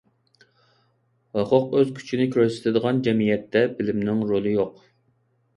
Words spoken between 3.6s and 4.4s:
بىلىمنىڭ